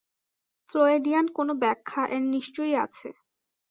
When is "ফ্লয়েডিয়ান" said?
0.69-1.25